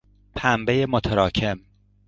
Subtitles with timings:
[0.35, 1.59] پنبهی متراکم